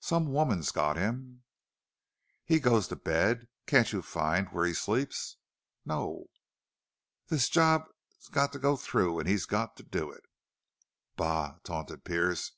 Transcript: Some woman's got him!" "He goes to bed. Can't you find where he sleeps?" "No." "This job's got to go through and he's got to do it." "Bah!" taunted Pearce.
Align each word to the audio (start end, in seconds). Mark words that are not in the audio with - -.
Some 0.00 0.26
woman's 0.30 0.72
got 0.72 0.98
him!" 0.98 1.42
"He 2.44 2.60
goes 2.60 2.86
to 2.88 2.96
bed. 2.96 3.48
Can't 3.64 3.90
you 3.94 4.02
find 4.02 4.46
where 4.50 4.66
he 4.66 4.74
sleeps?" 4.74 5.38
"No." 5.86 6.26
"This 7.28 7.48
job's 7.48 7.88
got 8.30 8.52
to 8.52 8.58
go 8.58 8.76
through 8.76 9.20
and 9.20 9.26
he's 9.26 9.46
got 9.46 9.78
to 9.78 9.82
do 9.82 10.10
it." 10.10 10.24
"Bah!" 11.16 11.60
taunted 11.64 12.04
Pearce. 12.04 12.52